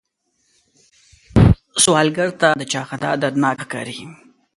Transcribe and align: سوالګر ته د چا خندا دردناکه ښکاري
سوالګر 1.83 2.29
ته 2.41 2.47
د 2.61 2.63
چا 2.71 2.81
خندا 2.87 3.11
دردناکه 3.21 3.65
ښکاري 3.67 3.97